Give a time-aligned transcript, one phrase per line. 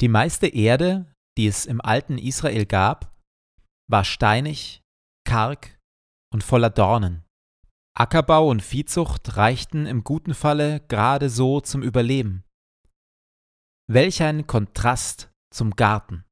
[0.00, 3.14] Die meiste Erde, die es im alten Israel gab,
[3.90, 4.82] war steinig,
[5.26, 5.78] karg
[6.32, 7.24] und voller Dornen.
[7.94, 12.44] Ackerbau und Viehzucht reichten im guten Falle gerade so zum Überleben.
[13.88, 16.24] Welch ein Kontrast zum Garten.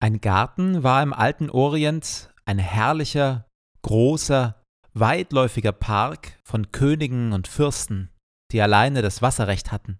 [0.00, 3.48] Ein Garten war im alten Orient ein herrlicher,
[3.82, 4.62] großer,
[4.94, 8.14] weitläufiger Park von Königen und Fürsten,
[8.52, 9.98] die alleine das Wasserrecht hatten.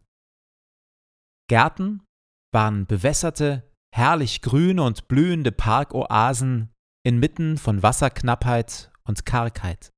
[1.50, 2.04] Gärten
[2.52, 6.70] waren bewässerte, herrlich grüne und blühende Parkoasen
[7.04, 9.90] inmitten von Wasserknappheit und Kargheit.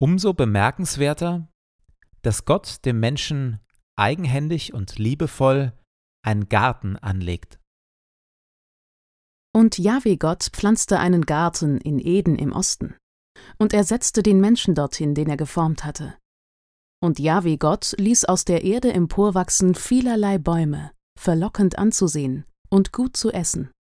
[0.00, 1.48] Umso bemerkenswerter,
[2.22, 3.60] dass Gott dem Menschen
[3.96, 5.72] eigenhändig und liebevoll
[6.24, 7.58] einen Garten anlegt.
[9.54, 12.96] Und Jahwe Gott pflanzte einen Garten in Eden im Osten,
[13.58, 16.16] und er setzte den Menschen dorthin, den er geformt hatte.
[17.02, 23.32] Und Jahwe Gott ließ aus der Erde emporwachsen vielerlei Bäume, verlockend anzusehen und gut zu
[23.32, 23.72] essen.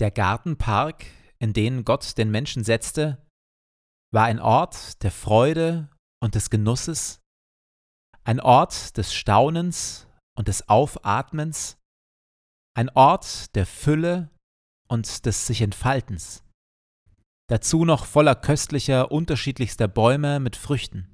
[0.00, 1.04] Der Gartenpark,
[1.38, 3.22] in den Gott den Menschen setzte,
[4.10, 5.90] war ein Ort der Freude
[6.22, 7.20] und des Genusses,
[8.24, 10.06] ein Ort des Staunens
[10.38, 11.76] und des Aufatmens,
[12.74, 14.30] ein Ort der Fülle
[14.88, 16.42] und des sich Entfaltens,
[17.50, 21.09] dazu noch voller köstlicher, unterschiedlichster Bäume mit Früchten.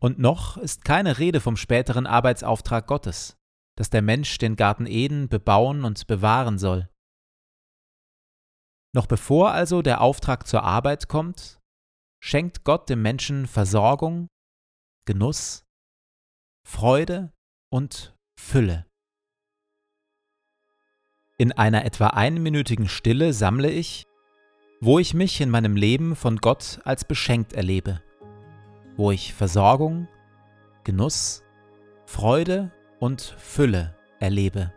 [0.00, 3.36] Und noch ist keine Rede vom späteren Arbeitsauftrag Gottes,
[3.76, 6.88] dass der Mensch den Garten Eden bebauen und bewahren soll.
[8.94, 11.60] Noch bevor also der Auftrag zur Arbeit kommt,
[12.20, 14.28] schenkt Gott dem Menschen Versorgung,
[15.04, 15.64] Genuss,
[16.66, 17.32] Freude
[17.70, 18.86] und Fülle.
[21.38, 24.04] In einer etwa einminütigen Stille sammle ich,
[24.80, 28.02] wo ich mich in meinem Leben von Gott als beschenkt erlebe,
[28.98, 30.08] wo ich Versorgung,
[30.84, 31.44] Genuss,
[32.04, 34.74] Freude und Fülle erlebe.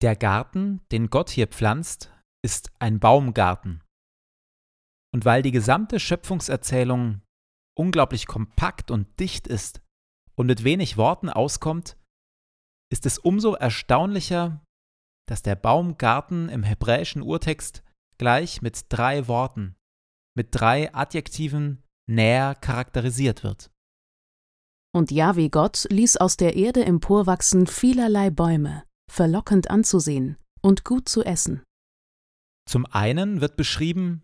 [0.00, 2.12] Der Garten, den Gott hier pflanzt,
[2.44, 3.82] ist ein Baumgarten.
[5.12, 7.22] Und weil die gesamte Schöpfungserzählung
[7.76, 9.80] unglaublich kompakt und dicht ist
[10.36, 11.96] und mit wenig Worten auskommt,
[12.92, 14.64] ist es umso erstaunlicher,
[15.28, 17.82] dass der Baumgarten im hebräischen Urtext
[18.18, 19.76] gleich mit drei Worten,
[20.36, 23.70] mit drei Adjektiven näher charakterisiert wird.
[24.94, 31.24] Und Jahwe Gott ließ aus der Erde emporwachsen vielerlei Bäume, verlockend anzusehen und gut zu
[31.24, 31.62] essen.
[32.68, 34.22] Zum einen wird beschrieben,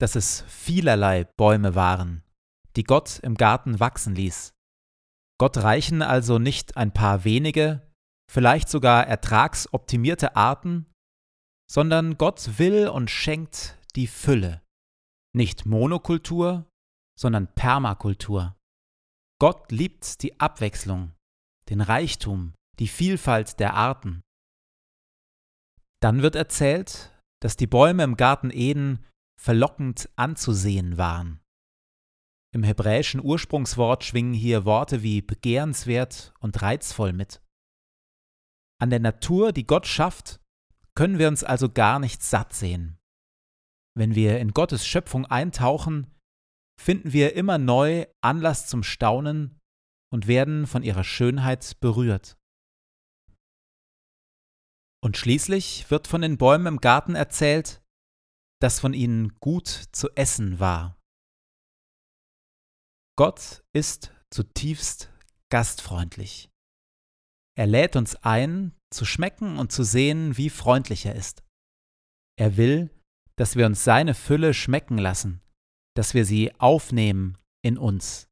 [0.00, 2.24] dass es vielerlei Bäume waren,
[2.76, 4.52] die Gott im Garten wachsen ließ.
[5.38, 7.88] Gott reichen also nicht ein paar wenige,
[8.30, 10.86] vielleicht sogar ertragsoptimierte Arten,
[11.70, 14.62] sondern Gott will und schenkt die Fülle.
[15.34, 16.66] Nicht Monokultur,
[17.18, 18.56] sondern Permakultur.
[19.38, 21.12] Gott liebt die Abwechslung,
[21.68, 24.22] den Reichtum, die Vielfalt der Arten.
[26.00, 29.04] Dann wird erzählt, dass die Bäume im Garten Eden
[29.40, 31.40] verlockend anzusehen waren.
[32.54, 37.42] Im hebräischen Ursprungswort schwingen hier Worte wie begehrenswert und reizvoll mit.
[38.80, 40.40] An der Natur, die Gott schafft,
[40.94, 42.98] können wir uns also gar nicht satt sehen.
[43.96, 46.10] Wenn wir in Gottes Schöpfung eintauchen,
[46.80, 49.58] finden wir immer neu Anlass zum Staunen
[50.12, 52.36] und werden von ihrer Schönheit berührt.
[55.04, 57.82] Und schließlich wird von den Bäumen im Garten erzählt,
[58.60, 60.96] dass von ihnen gut zu essen war.
[63.18, 65.12] Gott ist zutiefst
[65.50, 66.48] gastfreundlich.
[67.58, 71.42] Er lädt uns ein, zu schmecken und zu sehen, wie freundlich er ist.
[72.38, 72.90] Er will,
[73.36, 75.42] dass wir uns seine Fülle schmecken lassen,
[75.96, 78.28] dass wir sie aufnehmen in uns,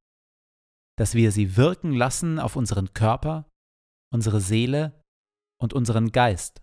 [0.96, 3.50] dass wir sie wirken lassen auf unseren Körper,
[4.12, 4.99] unsere Seele
[5.60, 6.60] und unseren Geist.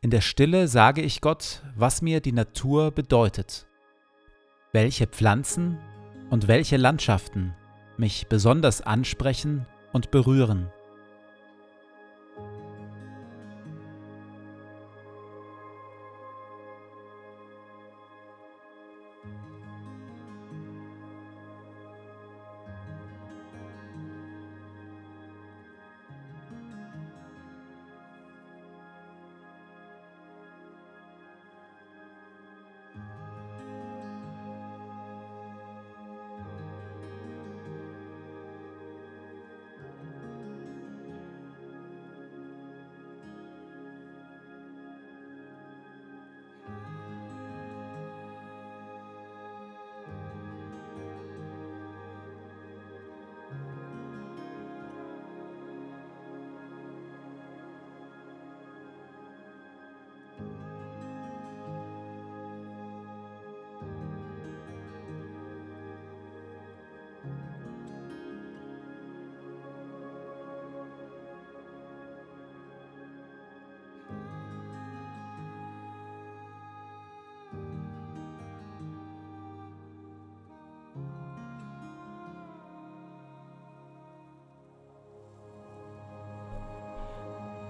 [0.00, 3.66] In der Stille sage ich Gott, was mir die Natur bedeutet,
[4.72, 5.78] welche Pflanzen
[6.30, 7.54] und welche Landschaften
[7.96, 10.70] mich besonders ansprechen und berühren.